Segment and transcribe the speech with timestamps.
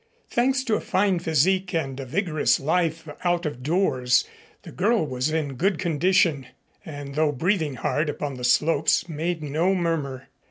[0.31, 4.27] Thanks to a fine physique and a vigorous life out of doors,
[4.63, 6.47] the girl was in good condition,
[6.83, 10.27] and though breathing hard upon the slopes, made no murmur.